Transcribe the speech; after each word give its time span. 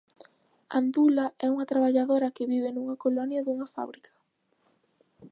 Andula 0.79 1.25
é 1.45 1.47
unha 1.53 1.69
traballadora 1.71 2.33
que 2.35 2.49
vive 2.53 2.69
nunha 2.71 2.99
colonia 3.03 3.43
dunha 3.45 3.67
fábrica. 3.75 4.11